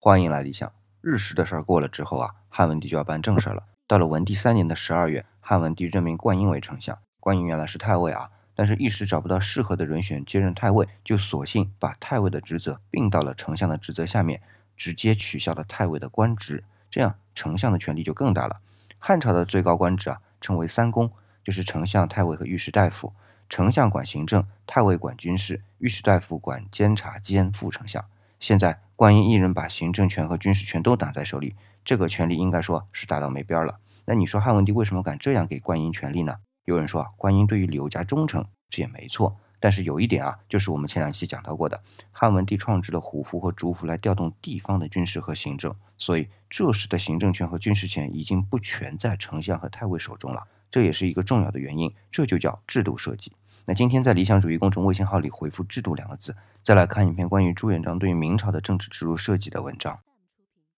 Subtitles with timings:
[0.00, 0.72] 欢迎来理想。
[1.00, 3.64] 日食的事儿过了之后啊，汉文帝就要办正事儿了。
[3.88, 6.96] 到了文帝三年的十二月，汉文帝任命灌婴为丞相。
[7.18, 14.40] 灌婴原来是太尉啊，但是一时找不到适合的人选接任太尉，就索性把太尉的职责并到了丞相的职责下面，
[14.76, 16.62] 直接取消了太尉的官职。
[16.88, 18.60] 这样丞相的权力就更大了。
[19.00, 21.10] 汉朝的最高官职啊，称为三公，
[21.42, 23.12] 就是丞相、太尉和御史大夫。
[23.48, 28.04] 丞相管行政，太尉管军事，御史大夫管监察兼副丞相。
[28.38, 31.54] 现在灌婴一人把行政权和军事权都拿在手里，
[31.84, 33.78] 这个权力应该说是大到没边了。
[34.06, 36.38] 那你说汉文帝为什么敢这样给灌婴权力呢？
[36.64, 39.36] 有人说啊，灌婴对于刘家忠诚，这也没错。
[39.60, 41.80] 但是有一点啊，就是我们前两期讲到过的，
[42.10, 50.42] 汉文帝创制了虎符和竹符来调动地方的军事和行政，所以这时的行政权和军事权已经不全在丞相和太尉手中了。
[50.70, 53.32] 这也是一个重要的原因，这就叫制度设计。
[53.66, 59.98] 那今天在理想主义公众微信号里回复“制度”两个字，再来看一篇关于朱元璋对于明朝的政治制度设计的文章。